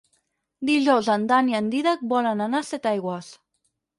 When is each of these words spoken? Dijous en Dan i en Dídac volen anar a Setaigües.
Dijous 0.69 1.09
en 1.15 1.27
Dan 1.33 1.51
i 1.51 1.57
en 1.59 1.69
Dídac 1.75 2.03
volen 2.13 2.43
anar 2.47 2.61
a 2.65 2.69
Setaigües. 2.73 3.31